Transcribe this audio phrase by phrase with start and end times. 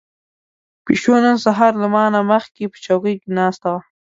[0.85, 3.79] پيشو نن سهار له ما نه مخکې په چوکۍ ناسته وه.